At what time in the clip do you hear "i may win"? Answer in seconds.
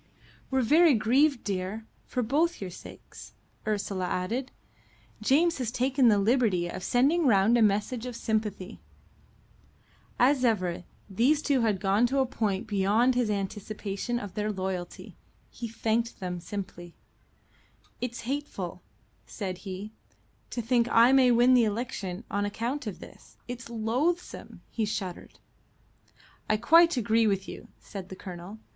20.91-21.53